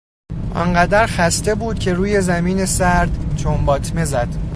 [0.55, 4.29] آنقدر خسته بود که روی زمین سرد چمباتمه زد.